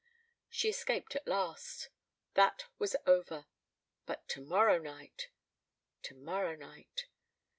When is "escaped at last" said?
0.67-1.89